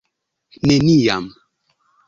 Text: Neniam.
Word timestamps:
Neniam. 0.71 1.25